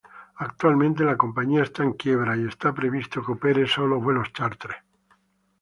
[0.37, 4.77] Actualmente la compañía está en quiebra, y está previsto que opere solo vuelos chárter.